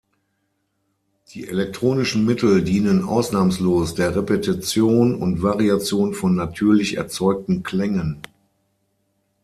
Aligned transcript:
Die 1.29 1.47
elektronischen 1.47 2.25
Mittel 2.25 2.63
dienen 2.63 3.03
ausnahmslos 3.03 3.93
der 3.93 4.15
Repetition 4.15 5.13
und 5.13 5.43
Variation 5.43 6.15
von 6.15 6.35
„natürlich“ 6.35 6.97
erzeugten 6.97 7.61
Klängen. 7.61 8.19